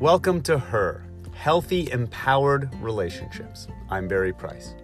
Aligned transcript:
Welcome 0.00 0.40
to 0.44 0.58
Her 0.58 1.04
Healthy, 1.34 1.90
Empowered 1.92 2.74
Relationships. 2.76 3.68
I'm 3.90 4.08
Barry 4.08 4.32
Price. 4.32 4.74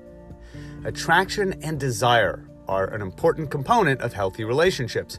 Attraction 0.85 1.55
and 1.63 1.81
desire 1.81 2.47
are 2.69 2.93
an 2.93 3.01
important 3.01 3.51
component 3.51 4.03
of 4.03 4.13
healthy 4.13 4.45
relationships. 4.45 5.19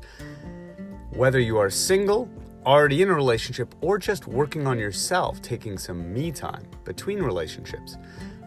Whether 1.14 1.40
you 1.40 1.58
are 1.58 1.72
single, 1.72 2.30
already 2.64 3.02
in 3.02 3.10
a 3.10 3.16
relationship, 3.16 3.74
or 3.82 3.98
just 3.98 4.28
working 4.28 4.68
on 4.68 4.78
yourself, 4.78 5.42
taking 5.42 5.80
some 5.80 6.14
me 6.14 6.32
time 6.32 6.68
between 6.84 7.18
relationships, 7.18 7.98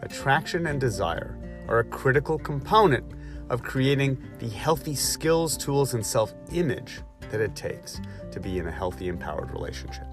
attraction 0.03 0.67
and 0.67 0.79
desire 0.79 1.37
are 1.67 1.79
a 1.79 1.83
critical 1.83 2.39
component 2.39 3.03
of 3.49 3.61
creating 3.61 4.17
the 4.39 4.47
healthy 4.47 4.95
skills, 4.95 5.57
tools, 5.57 5.95
and 5.95 6.05
self 6.05 6.33
image 6.53 7.01
that 7.29 7.41
it 7.41 7.57
takes 7.57 7.99
to 8.31 8.39
be 8.39 8.57
in 8.57 8.67
a 8.67 8.71
healthy, 8.71 9.09
empowered 9.09 9.51
relationship. 9.51 10.07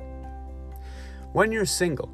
When 1.32 1.52
you're 1.52 1.66
single, 1.66 2.08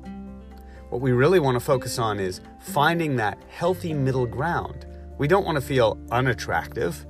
what 0.88 1.00
we 1.00 1.12
really 1.12 1.38
want 1.38 1.54
to 1.54 1.60
focus 1.60 2.00
on 2.00 2.18
is 2.18 2.40
finding 2.58 3.14
that 3.16 3.38
healthy 3.48 3.94
middle 3.94 4.26
ground. 4.26 4.86
We 5.18 5.28
don't 5.28 5.46
want 5.46 5.54
to 5.54 5.60
feel 5.60 5.98
unattractive, 6.10 7.06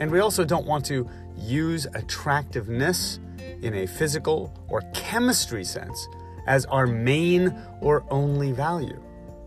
and 0.00 0.10
we 0.10 0.18
also 0.18 0.44
don't 0.44 0.66
want 0.66 0.84
to 0.86 1.08
use 1.36 1.86
attractiveness 1.94 3.20
in 3.62 3.74
a 3.74 3.86
physical 3.86 4.52
or 4.68 4.82
chemistry 4.92 5.62
sense 5.62 6.08
as 6.48 6.64
our 6.66 6.86
main 6.86 7.56
or 7.80 8.04
only 8.10 8.50
value. 8.50 9.00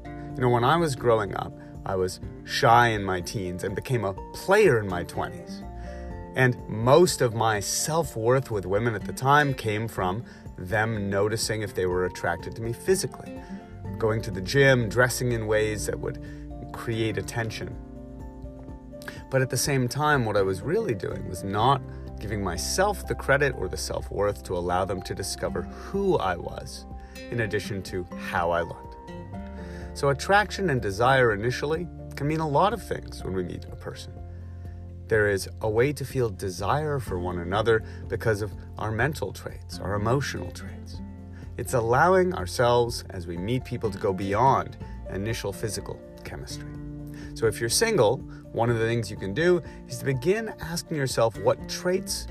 You 0.06 0.42
know, 0.42 0.50
when 0.50 0.64
I 0.64 0.78
was 0.78 0.96
growing 0.96 1.36
up, 1.36 1.52
I 1.86 1.98
was 1.98 2.22
shy 2.46 2.90
in 2.90 3.04
my 3.04 3.20
teens 3.20 3.66
and 3.66 3.76
became 3.76 4.06
a 4.06 4.14
player 4.34 4.80
in 4.80 4.88
my 4.88 5.04
20s. 5.04 5.66
And 6.36 6.56
most 6.70 7.20
of 7.20 7.34
my 7.34 7.60
self 7.60 8.16
worth 8.16 8.52
with 8.52 8.66
women 8.66 8.96
at 8.96 9.04
the 9.04 9.12
time 9.12 9.54
came 9.54 9.88
from 9.90 10.24
them 10.60 11.10
noticing 11.10 11.62
if 11.62 11.74
they 11.74 11.86
were 11.86 12.06
attracted 12.06 12.56
to 12.56 12.62
me 12.62 12.74
physically, 12.74 13.40
going 13.98 14.22
to 14.22 14.32
the 14.32 14.42
gym, 14.42 14.90
dressing 14.90 15.32
in 15.32 15.48
ways 15.48 15.86
that 15.86 16.00
would 16.00 16.22
create 16.72 17.18
attention. 17.18 17.76
But 19.30 19.42
at 19.42 19.50
the 19.50 19.58
same 19.58 19.88
time, 19.88 20.26
what 20.26 20.38
I 20.38 20.42
was 20.42 20.62
really 20.62 20.96
doing 20.96 21.28
was 21.28 21.44
not 21.44 21.82
giving 22.20 22.44
myself 22.44 23.08
the 23.08 23.16
credit 23.16 23.54
or 23.58 23.68
the 23.68 23.78
self 23.78 24.12
worth 24.12 24.44
to 24.44 24.58
allow 24.58 24.86
them 24.86 25.02
to 25.04 25.16
discover 25.16 25.64
who 25.64 26.18
I 26.18 26.36
was, 26.36 26.86
in 27.32 27.42
addition 27.42 27.82
to 27.84 28.06
how 28.30 28.52
I 28.52 28.62
looked. 28.62 28.96
So, 29.94 30.10
attraction 30.10 30.70
and 30.70 30.82
desire 30.82 31.34
initially 31.34 31.88
can 32.16 32.28
mean 32.28 32.40
a 32.40 32.48
lot 32.48 32.74
of 32.74 32.82
things 32.82 33.24
when 33.24 33.34
we 33.34 33.44
meet 33.44 33.66
a 33.66 33.76
person. 33.76 34.14
There 35.10 35.28
is 35.28 35.50
a 35.62 35.70
way 35.70 35.92
to 35.94 36.06
feel 36.06 36.30
desire 36.30 37.00
for 37.00 37.18
one 37.18 37.40
another 37.40 37.84
because 38.08 38.44
of 38.44 38.54
our 38.78 38.92
mental 38.92 39.34
traits, 39.34 39.80
our 39.80 39.96
emotional 39.96 40.52
traits. 40.52 41.02
It's 41.58 41.74
allowing 41.74 42.36
ourselves 42.36 43.04
as 43.10 43.26
we 43.26 43.36
meet 43.36 43.66
people 43.66 43.90
to 43.90 43.98
go 43.98 44.14
beyond 44.14 44.78
initial 45.10 45.52
physical 45.52 46.00
chemistry. 46.24 46.70
So, 47.34 47.48
if 47.48 47.60
you're 47.60 47.70
single, 47.70 48.18
one 48.52 48.70
of 48.70 48.78
the 48.78 48.86
things 48.86 49.10
you 49.10 49.18
can 49.18 49.34
do 49.34 49.64
is 49.88 49.98
to 49.98 50.06
begin 50.06 50.54
asking 50.60 50.98
yourself 50.98 51.36
what 51.40 51.68
traits 51.68 52.28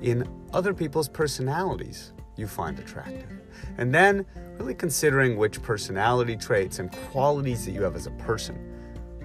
in 0.00 0.24
other 0.52 0.72
people's 0.72 1.08
personalities 1.08 2.12
you 2.36 2.46
find 2.46 2.78
attractive. 2.78 3.28
And 3.76 3.92
then 3.92 4.24
really 4.56 4.74
considering 4.74 5.36
which 5.36 5.60
personality 5.62 6.36
traits 6.36 6.78
and 6.78 6.92
qualities 7.10 7.64
that 7.64 7.72
you 7.72 7.82
have 7.82 7.96
as 7.96 8.06
a 8.06 8.12
person 8.12 8.79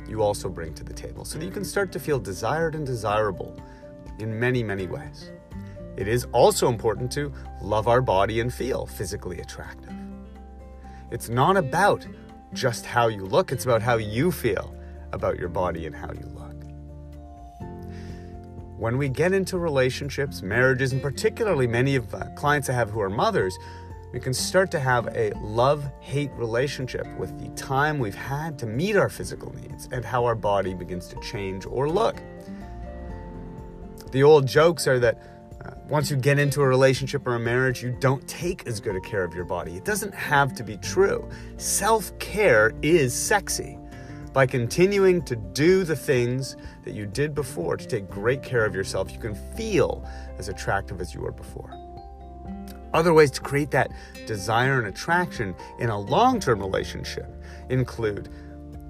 you 0.07 0.21
also 0.21 0.49
bring 0.49 0.73
to 0.75 0.83
the 0.83 0.93
table 0.93 1.25
so 1.25 1.39
that 1.39 1.45
you 1.45 1.51
can 1.51 1.65
start 1.65 1.91
to 1.93 1.99
feel 1.99 2.19
desired 2.19 2.75
and 2.75 2.85
desirable 2.85 3.55
in 4.19 4.39
many, 4.39 4.63
many 4.63 4.87
ways. 4.87 5.31
It 5.97 6.07
is 6.07 6.25
also 6.31 6.67
important 6.67 7.11
to 7.13 7.33
love 7.61 7.87
our 7.87 8.01
body 8.01 8.39
and 8.39 8.53
feel 8.53 8.85
physically 8.85 9.39
attractive. 9.39 9.93
It's 11.11 11.29
not 11.29 11.57
about 11.57 12.05
just 12.53 12.85
how 12.85 13.07
you 13.07 13.25
look, 13.25 13.51
it's 13.51 13.65
about 13.65 13.81
how 13.81 13.97
you 13.97 14.31
feel 14.31 14.75
about 15.11 15.39
your 15.39 15.49
body 15.49 15.85
and 15.85 15.95
how 15.95 16.11
you 16.11 16.25
look. 16.33 16.45
When 18.77 18.97
we 18.97 19.07
get 19.07 19.31
into 19.31 19.57
relationships, 19.57 20.41
marriages, 20.41 20.91
and 20.91 21.01
particularly 21.01 21.65
many 21.65 21.95
of 21.95 22.13
uh, 22.13 22.25
clients 22.35 22.69
I 22.69 22.73
have 22.73 22.89
who 22.89 22.99
are 22.99 23.09
mothers, 23.09 23.57
we 24.13 24.19
can 24.19 24.33
start 24.33 24.71
to 24.71 24.79
have 24.79 25.07
a 25.15 25.31
love 25.41 25.89
hate 25.99 26.31
relationship 26.33 27.05
with 27.17 27.37
the 27.39 27.49
time 27.61 27.99
we've 27.99 28.15
had 28.15 28.57
to 28.59 28.65
meet 28.65 28.95
our 28.95 29.09
physical 29.09 29.53
needs 29.55 29.89
and 29.91 30.05
how 30.05 30.23
our 30.25 30.35
body 30.35 30.73
begins 30.73 31.07
to 31.07 31.19
change 31.19 31.65
or 31.65 31.89
look. 31.89 32.21
The 34.11 34.23
old 34.23 34.47
jokes 34.47 34.87
are 34.87 34.99
that 34.99 35.21
uh, 35.65 35.71
once 35.89 36.09
you 36.09 36.15
get 36.15 36.39
into 36.39 36.61
a 36.61 36.67
relationship 36.67 37.27
or 37.27 37.35
a 37.35 37.39
marriage, 37.39 37.83
you 37.83 37.95
don't 37.99 38.25
take 38.27 38.65
as 38.67 38.79
good 38.79 38.95
a 38.95 39.01
care 39.01 39.23
of 39.23 39.33
your 39.33 39.45
body. 39.45 39.75
It 39.75 39.83
doesn't 39.83 40.13
have 40.13 40.53
to 40.55 40.63
be 40.63 40.77
true. 40.77 41.27
Self 41.57 42.17
care 42.19 42.71
is 42.81 43.13
sexy. 43.13 43.77
By 44.31 44.45
continuing 44.45 45.23
to 45.23 45.35
do 45.35 45.85
the 45.85 45.95
things 45.95 46.57
that 46.83 46.93
you 46.93 47.05
did 47.05 47.33
before 47.33 47.77
to 47.77 47.85
take 47.85 48.09
great 48.09 48.43
care 48.43 48.65
of 48.65 48.75
yourself, 48.75 49.11
you 49.11 49.17
can 49.17 49.33
feel 49.33 50.07
as 50.37 50.49
attractive 50.49 50.99
as 51.01 51.13
you 51.13 51.21
were 51.21 51.31
before. 51.31 51.84
Other 52.95 53.13
ways 53.13 53.29
to 53.31 53.41
create 53.41 53.71
that 53.71 53.91
desire 54.25 54.79
and 54.79 54.87
attraction 54.87 55.53
in 55.79 55.89
a 55.89 55.99
long 55.99 56.39
term 56.39 56.61
relationship 56.61 57.27
include 57.69 58.29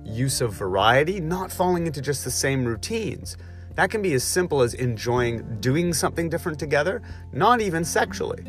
use 0.04 0.42
of 0.42 0.54
variety, 0.54 1.20
not 1.20 1.52
falling 1.52 1.88
into 1.88 2.02
just 2.02 2.24
the 2.24 2.30
same 2.30 2.64
routines. 2.64 3.36
That 3.74 3.90
can 3.90 4.04
be 4.04 4.14
as 4.14 4.24
simple 4.24 4.62
as 4.62 4.76
enjoying 4.76 5.60
doing 5.60 5.92
something 5.92 6.30
different 6.30 6.60
together, 6.60 7.02
not 7.34 7.62
even 7.62 7.84
sexually. 7.84 8.46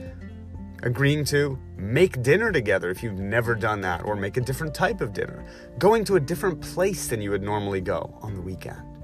Agreeing 0.82 1.24
to 1.24 1.58
make 1.78 2.22
dinner 2.22 2.52
together 2.52 2.90
if 2.90 3.02
you've 3.02 3.18
never 3.18 3.54
done 3.54 3.80
that, 3.80 4.04
or 4.04 4.14
make 4.14 4.36
a 4.36 4.42
different 4.42 4.74
type 4.74 5.00
of 5.00 5.14
dinner. 5.14 5.42
Going 5.78 6.04
to 6.04 6.16
a 6.16 6.20
different 6.20 6.60
place 6.60 7.08
than 7.08 7.22
you 7.22 7.30
would 7.30 7.42
normally 7.42 7.80
go 7.80 8.14
on 8.20 8.34
the 8.34 8.42
weekend. 8.42 8.95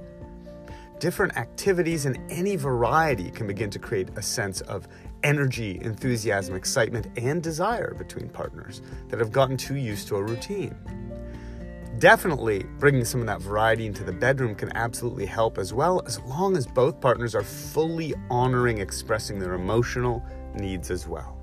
Different 1.02 1.36
activities 1.36 2.06
and 2.06 2.16
any 2.30 2.54
variety 2.54 3.32
can 3.32 3.48
begin 3.48 3.70
to 3.70 3.80
create 3.80 4.10
a 4.14 4.22
sense 4.22 4.60
of 4.60 4.86
energy, 5.24 5.80
enthusiasm, 5.82 6.54
excitement, 6.54 7.08
and 7.16 7.42
desire 7.42 7.92
between 7.94 8.28
partners 8.28 8.82
that 9.08 9.18
have 9.18 9.32
gotten 9.32 9.56
too 9.56 9.74
used 9.74 10.06
to 10.06 10.14
a 10.14 10.22
routine. 10.22 10.76
Definitely, 11.98 12.66
bringing 12.78 13.04
some 13.04 13.20
of 13.20 13.26
that 13.26 13.42
variety 13.42 13.86
into 13.86 14.04
the 14.04 14.12
bedroom 14.12 14.54
can 14.54 14.70
absolutely 14.76 15.26
help 15.26 15.58
as 15.58 15.74
well, 15.74 16.04
as 16.06 16.20
long 16.20 16.56
as 16.56 16.68
both 16.68 17.00
partners 17.00 17.34
are 17.34 17.42
fully 17.42 18.14
honoring 18.30 18.78
expressing 18.78 19.40
their 19.40 19.54
emotional 19.54 20.24
needs 20.54 20.88
as 20.88 21.08
well. 21.08 21.36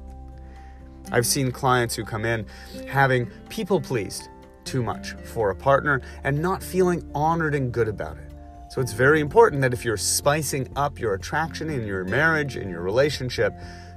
I've 1.11 1.27
seen 1.27 1.51
clients 1.51 1.95
who 1.95 2.05
come 2.05 2.23
in 2.23 2.45
having 2.87 3.29
people 3.49 3.81
pleased 3.81 4.29
too 4.63 4.81
much 4.81 5.15
for 5.25 5.49
a 5.49 5.55
partner 5.55 5.99
and 6.23 6.41
not 6.41 6.63
feeling 6.63 7.03
honored 7.13 7.55
and 7.55 7.73
good 7.73 7.89
about 7.89 8.15
it. 8.15 8.28
So 8.69 8.81
it's 8.81 8.93
very 8.93 9.19
important 9.19 9.63
that 9.63 9.73
if 9.73 9.83
you're 9.83 9.97
spicing 9.97 10.71
up 10.75 10.99
your 10.99 11.15
attraction 11.15 11.71
in 11.71 11.87
your 11.87 12.03
marriage, 12.03 12.55
in 12.55 12.69
your 12.69 12.81
relationship, 12.81 13.53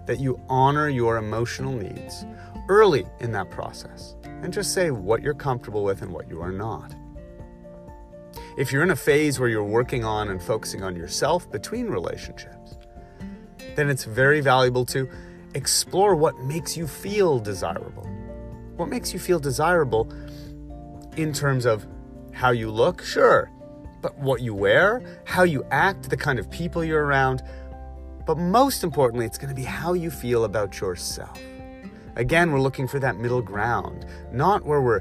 that 0.07 0.19
you 0.19 0.41
honor 0.49 0.89
your 0.89 1.19
emotional 1.19 1.73
needs 1.73 2.25
early 2.69 3.05
in 3.21 3.33
that 3.33 3.51
process 3.51 4.17
and 4.25 4.51
just 4.51 4.73
say 4.73 4.91
what 4.91 5.23
you're 5.23 5.35
comfortable 5.35 5.85
with 5.85 6.01
and 6.01 6.11
what 6.11 6.27
you 6.29 6.41
are 6.41 6.51
not. 6.51 6.95
If 8.57 8.73
you're 8.73 8.83
in 8.83 8.91
a 8.91 8.97
phase 8.97 9.39
where 9.39 9.49
you're 9.51 9.63
working 9.63 10.05
on 10.05 10.31
and 10.31 10.43
focusing 10.43 10.83
on 10.83 10.97
yourself 10.97 11.51
between 11.51 11.89
relationships, 11.89 12.77
then 13.77 13.91
it's 13.91 14.05
very 14.05 14.41
valuable 14.41 14.87
to 14.87 15.09
explore 15.55 16.15
what 16.15 16.39
makes 16.41 16.79
you 16.79 16.87
feel 16.87 17.39
desirable. 17.39 18.07
What 18.77 18.89
makes 18.89 19.13
you 19.13 19.19
feel 19.19 19.39
desirable 19.39 20.11
in 21.19 21.35
terms 21.35 21.67
of 21.67 21.87
how 22.33 22.51
you 22.53 22.71
look? 22.71 23.03
Sure, 23.03 23.51
but 24.03 24.19
what 24.19 24.43
you 24.43 24.55
wear, 24.55 25.03
how 25.25 25.45
you 25.45 25.65
act, 25.71 26.11
the 26.11 26.17
kind 26.17 26.39
of 26.39 26.51
people 26.51 26.85
you're 26.85 27.05
around. 27.05 27.43
But 28.27 28.37
most 28.37 28.85
importantly, 28.85 29.25
it's 29.25 29.39
going 29.39 29.49
to 29.49 29.55
be 29.55 29.65
how 29.65 29.95
you 29.95 30.11
feel 30.11 30.45
about 30.45 30.81
yourself. 30.81 31.41
Again, 32.17 32.53
we're 32.53 32.61
looking 32.61 32.87
for 32.87 32.99
that 32.99 33.17
middle 33.17 33.41
ground, 33.41 34.05
not 34.33 34.67
where 34.67 34.83
we're 34.83 35.01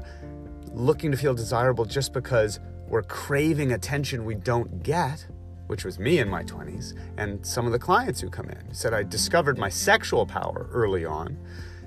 looking 0.72 1.10
to 1.10 1.16
feel 1.16 1.34
desirable 1.34 1.84
just 1.84 2.12
because 2.12 2.58
we're 2.86 3.02
craving 3.02 3.72
attention 3.72 4.24
we 4.24 4.34
don't 4.34 4.82
get, 4.82 5.26
which 5.66 5.84
was 5.84 5.98
me 5.98 6.18
in 6.18 6.28
my 6.28 6.42
20s, 6.44 6.94
and 7.18 7.44
some 7.44 7.66
of 7.66 7.72
the 7.72 7.78
clients 7.78 8.20
who 8.20 8.30
come 8.30 8.48
in 8.48 8.72
said 8.72 8.94
I 8.94 9.02
discovered 9.02 9.58
my 9.58 9.68
sexual 9.68 10.26
power 10.26 10.68
early 10.72 11.04
on, 11.04 11.38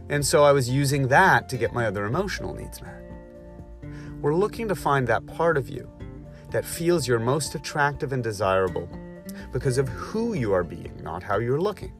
and 0.09 0.23
so 0.25 0.43
I 0.43 0.51
was 0.51 0.69
using 0.69 1.07
that 1.07 1.49
to 1.49 1.57
get 1.57 1.73
my 1.73 1.87
other 1.87 2.05
emotional 2.05 2.53
needs 2.53 2.81
met. 2.81 3.01
We're 4.21 4.35
looking 4.35 4.67
to 4.67 4.75
find 4.75 5.07
that 5.07 5.25
part 5.25 5.57
of 5.57 5.69
you 5.69 5.91
that 6.55 6.63
feels 6.63 7.05
you're 7.05 7.19
most 7.19 7.53
attractive 7.53 8.13
and 8.13 8.23
desirable 8.23 8.87
because 9.51 9.77
of 9.77 9.89
who 9.89 10.35
you 10.35 10.53
are 10.53 10.63
being, 10.63 10.97
not 11.03 11.21
how 11.21 11.37
you're 11.37 11.59
looking. 11.59 11.91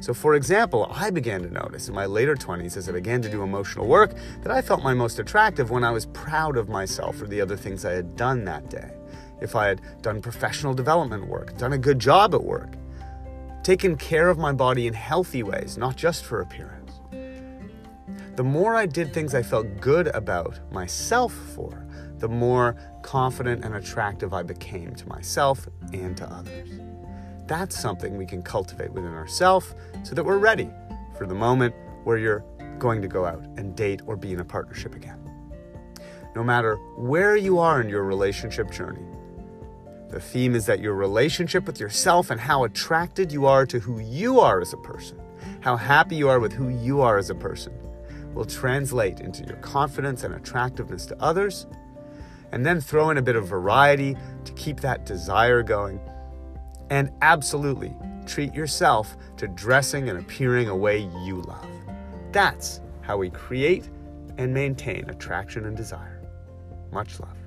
So, 0.00 0.12
for 0.12 0.34
example, 0.34 0.90
I 0.90 1.10
began 1.10 1.42
to 1.42 1.50
notice 1.52 1.86
in 1.86 1.94
my 1.94 2.06
later 2.06 2.34
20s 2.34 2.76
as 2.76 2.88
I 2.88 2.92
began 2.92 3.22
to 3.22 3.30
do 3.30 3.44
emotional 3.44 3.86
work 3.86 4.16
that 4.42 4.50
I 4.50 4.60
felt 4.60 4.82
my 4.82 4.92
most 4.92 5.20
attractive 5.20 5.70
when 5.70 5.84
I 5.84 5.92
was 5.92 6.06
proud 6.06 6.56
of 6.56 6.68
myself 6.68 7.14
for 7.14 7.28
the 7.28 7.40
other 7.40 7.56
things 7.56 7.84
I 7.84 7.92
had 7.92 8.16
done 8.16 8.44
that 8.46 8.68
day. 8.70 8.90
If 9.40 9.54
I 9.54 9.68
had 9.68 9.80
done 10.02 10.20
professional 10.20 10.74
development 10.74 11.28
work, 11.28 11.56
done 11.56 11.74
a 11.74 11.78
good 11.78 12.00
job 12.00 12.34
at 12.34 12.42
work, 12.42 12.72
taken 13.62 13.96
care 13.96 14.28
of 14.28 14.36
my 14.36 14.50
body 14.50 14.88
in 14.88 14.94
healthy 14.94 15.44
ways, 15.44 15.78
not 15.78 15.94
just 15.94 16.24
for 16.24 16.40
appearance. 16.40 16.90
The 18.34 18.42
more 18.42 18.74
I 18.74 18.86
did 18.86 19.14
things 19.14 19.32
I 19.32 19.44
felt 19.44 19.80
good 19.80 20.08
about 20.08 20.58
myself 20.72 21.32
for, 21.54 21.83
the 22.24 22.28
more 22.28 22.74
confident 23.02 23.62
and 23.66 23.74
attractive 23.74 24.32
I 24.32 24.42
became 24.42 24.94
to 24.94 25.06
myself 25.06 25.68
and 25.92 26.16
to 26.16 26.24
others. 26.32 26.70
That's 27.46 27.78
something 27.78 28.16
we 28.16 28.24
can 28.24 28.42
cultivate 28.42 28.90
within 28.92 29.12
ourselves 29.12 29.74
so 30.04 30.14
that 30.14 30.24
we're 30.24 30.38
ready 30.38 30.70
for 31.18 31.26
the 31.26 31.34
moment 31.34 31.74
where 32.04 32.16
you're 32.16 32.42
going 32.78 33.02
to 33.02 33.08
go 33.08 33.26
out 33.26 33.44
and 33.58 33.76
date 33.76 34.00
or 34.06 34.16
be 34.16 34.32
in 34.32 34.40
a 34.40 34.44
partnership 34.44 34.94
again. 34.94 35.20
No 36.34 36.42
matter 36.42 36.76
where 36.96 37.36
you 37.36 37.58
are 37.58 37.82
in 37.82 37.90
your 37.90 38.04
relationship 38.04 38.70
journey, 38.70 39.04
the 40.08 40.18
theme 40.18 40.54
is 40.54 40.64
that 40.64 40.80
your 40.80 40.94
relationship 40.94 41.66
with 41.66 41.78
yourself 41.78 42.30
and 42.30 42.40
how 42.40 42.64
attracted 42.64 43.32
you 43.32 43.44
are 43.44 43.66
to 43.66 43.78
who 43.78 43.98
you 43.98 44.40
are 44.40 44.62
as 44.62 44.72
a 44.72 44.78
person, 44.78 45.20
how 45.60 45.76
happy 45.76 46.16
you 46.16 46.30
are 46.30 46.40
with 46.40 46.54
who 46.54 46.70
you 46.70 47.02
are 47.02 47.18
as 47.18 47.28
a 47.28 47.34
person, 47.34 47.74
will 48.32 48.46
translate 48.46 49.20
into 49.20 49.44
your 49.44 49.58
confidence 49.58 50.24
and 50.24 50.34
attractiveness 50.34 51.04
to 51.04 51.22
others. 51.22 51.66
And 52.54 52.64
then 52.64 52.80
throw 52.80 53.10
in 53.10 53.18
a 53.18 53.22
bit 53.22 53.34
of 53.34 53.48
variety 53.48 54.16
to 54.44 54.52
keep 54.52 54.80
that 54.80 55.04
desire 55.04 55.64
going. 55.64 55.98
And 56.88 57.10
absolutely 57.20 57.92
treat 58.26 58.54
yourself 58.54 59.16
to 59.38 59.48
dressing 59.48 60.08
and 60.08 60.20
appearing 60.20 60.68
a 60.68 60.76
way 60.76 60.98
you 61.24 61.42
love. 61.42 61.66
That's 62.30 62.80
how 63.00 63.16
we 63.16 63.28
create 63.28 63.90
and 64.38 64.54
maintain 64.54 65.10
attraction 65.10 65.64
and 65.66 65.76
desire. 65.76 66.22
Much 66.92 67.18
love. 67.18 67.43